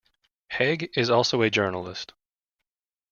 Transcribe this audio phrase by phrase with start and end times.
[0.49, 2.13] Hague is also a journalist.